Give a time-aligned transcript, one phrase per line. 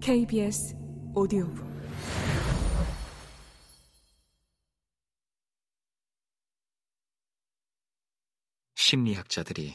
[0.00, 0.76] KBS
[1.14, 1.66] 오디오북
[8.74, 9.74] 심리학자들이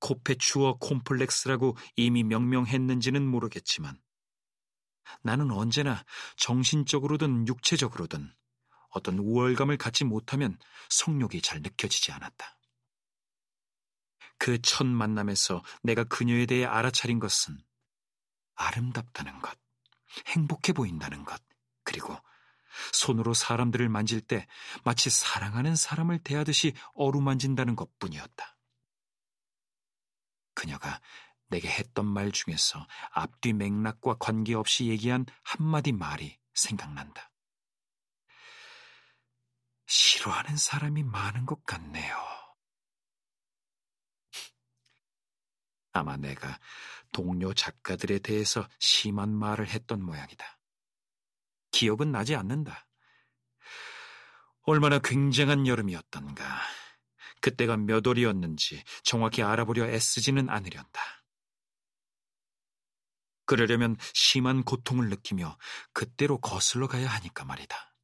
[0.00, 4.00] 코페추어 콤플렉스라고 이미 명명했는지는 모르겠지만
[5.22, 6.04] 나는 언제나
[6.36, 8.34] 정신적으로든 육체적으로든
[8.90, 12.56] 어떤 우월감을 갖지 못하면 성욕이 잘 느껴지지 않았다.
[14.38, 17.58] 그 첫 만남에서 내가 그녀에 대해 알아차린 것은
[18.56, 19.58] 아름답다는 것,
[20.26, 21.40] 행복해 보인다는 것,
[21.84, 22.18] 그리고
[22.92, 24.46] 손으로 사람들을 만질 때
[24.84, 28.56] 마치 사랑하는 사람을 대하듯이 어루만진다는 것 뿐이었다.
[30.54, 31.00] 그녀가
[31.48, 37.30] 내게 했던 말 중에서 앞뒤 맥락과 관계없이 얘기한 한마디 말이 생각난다.
[39.86, 42.16] 싫어하는 사람이 많은 것 같네요.
[45.98, 46.58] 아마 내가
[47.12, 50.58] 동료 작가들에 대해서 심한 말을 했던 모양이다.
[51.72, 52.86] 기억은 나지 않는다.
[54.62, 56.60] 얼마나 굉장한 여름이었던가.
[57.40, 61.00] 그때가 몇 월이었는지 정확히 알아보려 애쓰지는 않으련다.
[63.44, 65.56] 그러려면 심한 고통을 느끼며
[65.92, 67.94] 그때로 거슬러 가야 하니까 말이다.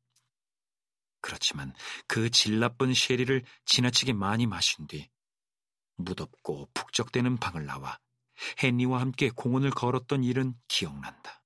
[1.20, 1.74] 그렇지만
[2.06, 5.10] 그 질 나쁜 쉐리를 지나치게 많이 마신 뒤
[6.04, 7.98] 무덥고 북적대는 방을 나와
[8.62, 11.42] 헨리와 함께 공원을 걸었던 일은 기억난다.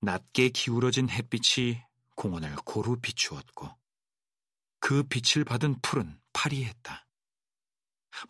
[0.00, 1.82] 낮게 기울어진 햇빛이
[2.14, 3.70] 공원을 고루 비추었고
[4.80, 7.06] 그 빛을 받은 풀은 파리했다.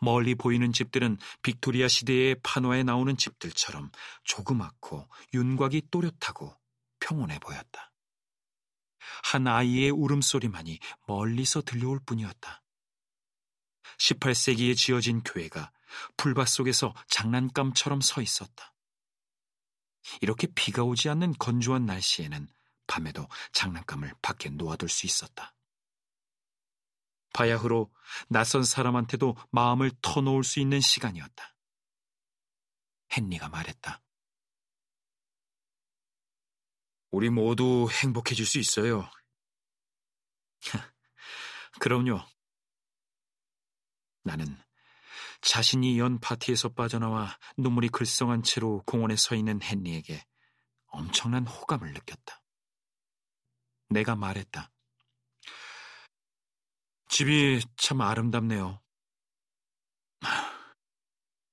[0.00, 3.90] 멀리 보이는 집들은 빅토리아 시대의 판화에 나오는 집들처럼
[4.22, 6.56] 조그맣고 윤곽이 또렷하고
[7.00, 7.92] 평온해 보였다.
[9.24, 12.63] 한 아이의 울음소리만이 멀리서 들려올 뿐이었다.
[13.98, 15.72] 18세기에 지어진 교회가
[16.16, 18.74] 풀밭 속에서 장난감처럼 서 있었다.
[20.20, 22.48] 이렇게 비가 오지 않는 건조한 날씨에는
[22.86, 25.54] 밤에도 장난감을 밖에 놓아둘 수 있었다.
[27.32, 27.92] 바야흐로
[28.28, 31.54] 낯선 사람한테도 마음을 터놓을 수 있는 시간이었다.
[33.16, 34.00] 헨리가 말했다.
[37.10, 39.08] 우리 모두 행복해질 수 있어요.
[41.80, 42.33] 그럼요.
[44.24, 44.46] 나는
[45.42, 50.24] 자신이 연 파티에서 빠져나와 눈물이 글썽한 채로 공원에 서 있는 헨리에게
[50.86, 52.42] 엄청난 호감을 느꼈다.
[53.90, 54.70] 내가 말했다.
[57.08, 58.80] 집이 참 아름답네요.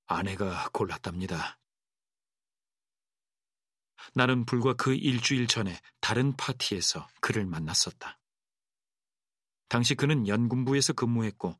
[0.07, 1.59] 아내가 골랐답니다.
[4.13, 8.19] 나는 불과 그 일주일 전에 다른 파티에서 그를 만났었다.
[9.67, 11.57] 당시 그는 연금부에서 근무했고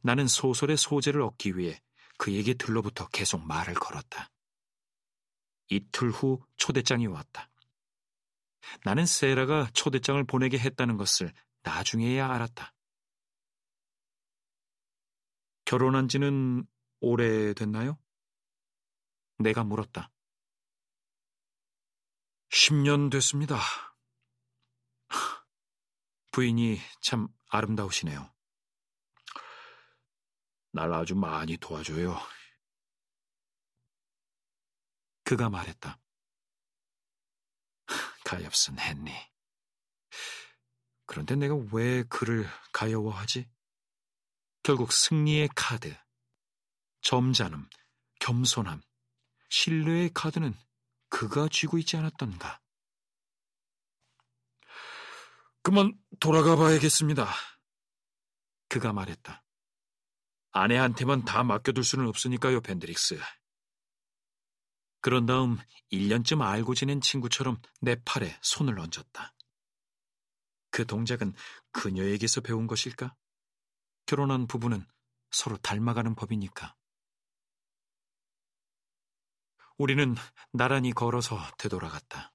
[0.00, 1.80] 나는 소설의 소재를 얻기 위해
[2.18, 4.30] 그에게 들러부터 계속 말을 걸었다.
[5.68, 7.50] 이틀 후 초대장이 왔다.
[8.84, 11.32] 나는 세라가 초대장을 보내게 했다는 것을
[11.62, 12.72] 나중에야 알았다.
[15.64, 16.66] 결혼한 지는
[17.00, 17.98] 오래됐나요?
[19.38, 20.10] 내가 물었다.
[22.50, 23.58] 10년 됐습니다.
[26.32, 28.31] 부인이 참 아름다우시네요.
[30.72, 32.18] 날 아주 많이 도와줘요.
[35.24, 36.00] 그가 말했다.
[38.24, 39.12] 가엾은 헨리.
[41.06, 43.50] 그런데 내가 왜 그를 가여워하지?
[44.62, 45.94] 결국 승리의 카드,
[47.02, 47.68] 점잖음,
[48.20, 48.80] 겸손함,
[49.50, 50.54] 신뢰의 카드는
[51.08, 52.60] 그가 쥐고 있지 않았던가.
[55.62, 57.28] 그만 돌아가 봐야겠습니다.
[58.68, 59.41] 그가 말했다.
[60.52, 63.18] 아내한테만 다 맡겨둘 수는 없으니까요, 벤드릭스.
[65.00, 65.58] 그런 다음
[65.90, 69.34] 1년쯤 알고 지낸 친구처럼 내 팔에 손을 얹었다.
[70.70, 71.34] 그 동작은
[71.72, 73.14] 그녀에게서 배운 것일까?
[74.06, 74.86] 결혼한 부부는
[75.30, 76.76] 서로 닮아가는 법이니까.
[79.78, 80.14] 우리는
[80.52, 82.32] 나란히 걸어서 되돌아갔다.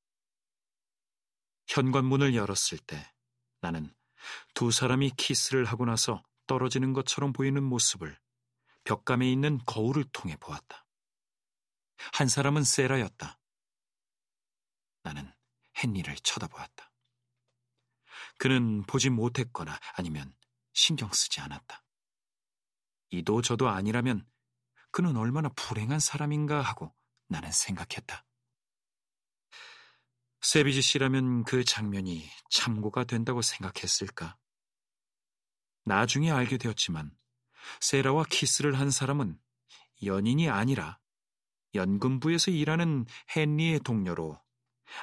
[1.67, 3.13] 현관문을 열었을 때
[3.61, 3.93] 나는
[4.53, 8.19] 두 사람이 키스를 하고 나서 떨어지는 것처럼 보이는 모습을
[8.83, 10.85] 벽감에 있는 거울을 통해 보았다.
[12.13, 13.39] 한 사람은 세라였다.
[15.03, 15.31] 나는
[15.83, 16.91] 헨리를 쳐다보았다.
[18.37, 20.33] 그는 보지 못했거나 아니면
[20.73, 21.83] 신경 쓰지 않았다.
[23.09, 24.25] 이도 저도 아니라면
[24.91, 26.93] 그는 얼마나 불행한 사람인가 하고
[27.27, 28.25] 나는 생각했다.
[30.41, 34.37] 세비지 씨라면 그 장면이 참고가 된다고 생각했을까?
[35.87, 37.11] 나중에 알게 되었지만
[37.79, 39.39] 세라와 키스를 한 사람은
[40.03, 40.99] 연인이 아니라
[41.73, 43.05] 연금부에서 일하는
[43.35, 44.37] 헨리의 동료로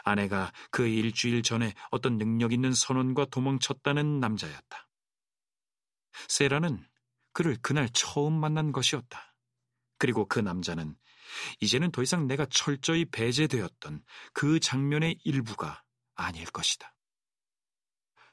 [0.02, 4.88] 아내가 그 일주일 전에 어떤 능력 있는 선원과 도망쳤다는 남자였다.
[6.28, 6.86] 세라는
[7.32, 9.34] 그를 그날 처음 만난 것이었다.
[9.98, 10.96] 그리고 그 남자는
[11.60, 15.82] 이제는 더 이상 내가 철저히 배제되었던 그 장면의 일부가
[16.14, 16.93] 아닐 것이다.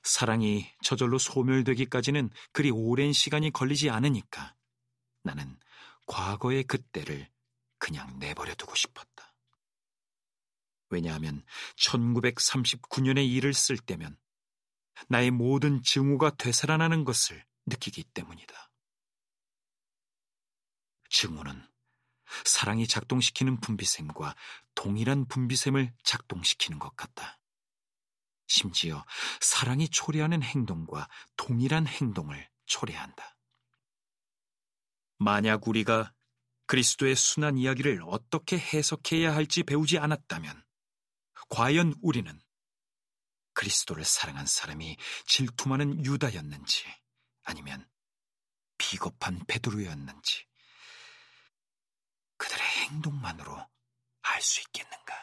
[0.03, 4.55] 사랑이 저절로 소멸되기까지는 그리 오랜 시간이 걸리지 않으니까
[5.23, 5.59] 나는
[6.07, 7.29] 과거의 그때를
[7.77, 9.33] 그냥 내버려 두고 싶었다.
[10.89, 11.43] 왜냐하면
[11.77, 14.17] 1939년의 일을 쓸 때면
[15.07, 18.71] 나의 모든 증오가 되살아나는 것을 느끼기 때문이다.
[21.09, 21.67] 증오는
[22.45, 24.35] 사랑이 작동시키는 분비샘과
[24.75, 27.40] 동일한 분비샘을 작동시키는 것 같다.
[28.51, 29.05] 심지어
[29.39, 31.07] 사랑이 초래하는 행동과
[31.37, 33.37] 동일한 행동을 초래한다.
[35.19, 36.13] 만약 우리가
[36.65, 40.65] 그리스도의 순한 이야기를 어떻게 해석해야 할지 배우지 않았다면,
[41.49, 42.41] 과연 우리는
[43.53, 46.85] 그리스도를 사랑한 사람이 질투 많은 유다였는지,
[47.43, 47.89] 아니면
[48.77, 50.45] 비겁한 베드로였는지,
[52.35, 53.65] 그들의 행동만으로
[54.23, 55.20] 알 수 있겠는가?